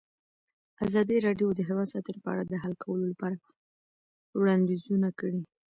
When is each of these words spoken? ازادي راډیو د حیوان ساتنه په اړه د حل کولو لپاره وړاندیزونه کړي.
ازادي 0.87 1.17
راډیو 1.27 1.49
د 1.55 1.59
حیوان 1.67 1.87
ساتنه 1.93 2.19
په 2.23 2.29
اړه 2.33 2.43
د 2.47 2.53
حل 2.63 2.73
کولو 2.83 3.05
لپاره 3.11 3.35
وړاندیزونه 4.39 5.09
کړي. 5.19 5.41